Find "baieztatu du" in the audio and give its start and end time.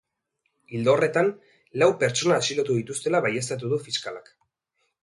3.29-3.83